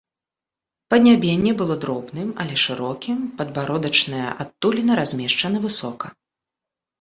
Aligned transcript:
Паднябенне 0.93 1.51
было 1.59 1.75
дробным, 1.83 2.31
але 2.45 2.55
шырокім, 2.63 3.19
падбародачная 3.43 4.27
адтуліна 4.47 4.97
размешчана 5.03 5.57
высока. 5.69 6.05